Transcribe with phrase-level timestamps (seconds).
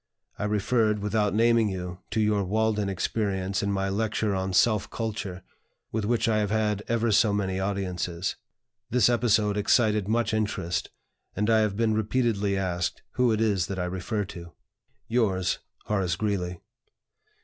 [0.39, 5.43] I referred (without naming you) to your 'Walden' experience in my lecture on 'Self Culture,'
[5.91, 8.35] with which I have had ever so many audiences.
[8.89, 10.89] This episode excited much interest,
[11.35, 14.53] and I have been repeatedly asked who it is that I refer to.
[15.07, 16.61] "Yours, "HORACE GREELEY.